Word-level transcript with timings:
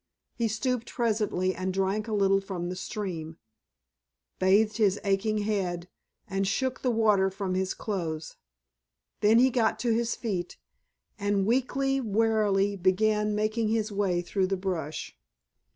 He 0.33 0.47
stooped 0.47 0.91
presently 0.91 1.53
and 1.53 1.71
drank 1.71 2.07
a 2.07 2.13
little 2.13 2.41
from 2.41 2.69
the 2.69 2.75
stream, 2.75 3.37
bathed 4.39 4.77
his 4.77 4.99
aching 5.03 5.37
head, 5.45 5.89
and 6.27 6.47
shook 6.47 6.81
the 6.81 6.89
water 6.89 7.29
from 7.29 7.53
his 7.53 7.75
clothes. 7.75 8.35
Then 9.19 9.37
he 9.37 9.51
got 9.51 9.77
to 9.81 9.93
his 9.93 10.15
feet, 10.15 10.57
and 11.19 11.45
weakly, 11.45 12.01
warily, 12.01 12.75
began 12.75 13.35
making 13.35 13.67
his 13.67 13.91
way 13.91 14.23
through 14.23 14.47
the 14.47 14.57
brush. 14.57 15.15